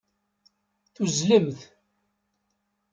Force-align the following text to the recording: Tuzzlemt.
Tuzzlemt. 0.93 1.59